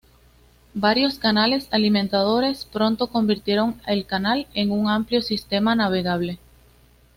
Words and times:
Varios 0.73 1.19
canales 1.19 1.67
alimentadores 1.69 2.65
pronto 2.65 3.05
convirtieron 3.11 3.79
el 3.85 4.07
canal 4.07 4.47
en 4.55 4.71
un 4.71 4.89
amplio 4.89 5.21
sistema 5.21 5.75
navegable. 5.75 6.39